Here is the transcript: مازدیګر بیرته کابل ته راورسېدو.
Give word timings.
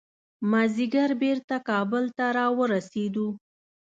مازدیګر 0.51 1.11
بیرته 1.21 1.55
کابل 1.69 2.03
ته 2.17 2.25
راورسېدو. 2.37 3.27